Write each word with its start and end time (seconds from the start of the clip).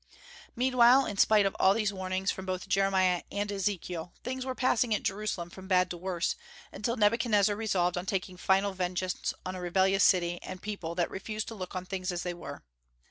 Meanwhile, 0.55 1.05
in 1.05 1.17
spite 1.17 1.45
of 1.45 1.55
all 1.59 1.75
these 1.75 1.93
warnings 1.93 2.31
from 2.31 2.43
both 2.47 2.67
Jeremiah 2.67 3.21
and 3.31 3.51
Ezekiel, 3.51 4.15
things 4.23 4.43
were 4.47 4.55
passing 4.55 4.95
at 4.95 5.03
Jerusalem 5.03 5.51
from 5.51 5.67
bad 5.67 5.91
to 5.91 5.97
worse, 5.97 6.35
until 6.71 6.97
Nebuchadnezzar 6.97 7.55
resolved 7.55 7.99
on 7.99 8.07
taking 8.07 8.35
final 8.35 8.73
vengeance 8.73 9.31
on 9.45 9.53
a 9.53 9.61
rebellious 9.61 10.03
city 10.03 10.41
and 10.41 10.59
people 10.59 10.95
that 10.95 11.11
refused 11.11 11.47
to 11.49 11.53
look 11.53 11.75
on 11.75 11.85
things 11.85 12.11
as 12.11 12.23
they 12.23 12.33
were. 12.33 12.63